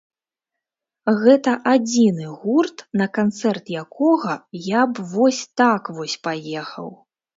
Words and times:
Гэта 1.23 1.51
адзіны 1.73 2.25
гурт, 2.45 2.77
на 3.01 3.07
канцэрт 3.17 3.65
якога 3.83 4.33
я 4.69 4.87
б 4.93 5.07
вось 5.13 5.43
так 5.63 5.83
вось 5.99 6.17
паехаў. 6.31 6.89